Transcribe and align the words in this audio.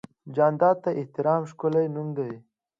جانداد 0.35 0.77
د 0.85 0.87
احترام 0.99 1.41
ښکلی 1.51 1.85
نوم 1.95 2.07
دی. 2.17 2.33